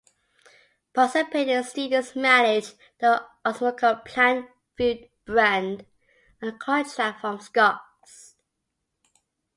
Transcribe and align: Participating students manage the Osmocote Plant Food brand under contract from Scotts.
Participating 0.95 1.61
students 1.61 2.15
manage 2.15 2.73
the 2.99 3.23
Osmocote 3.45 4.03
Plant 4.03 4.47
Food 4.75 5.07
brand 5.27 5.85
under 6.41 6.57
contract 6.57 7.21
from 7.21 7.39
Scotts. 7.39 8.35